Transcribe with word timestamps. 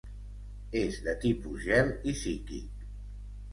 És 0.81 0.97
de 1.09 1.15
tipus 1.27 1.63
gel 1.67 1.93
i 1.93 2.17
psíquic. 2.19 2.91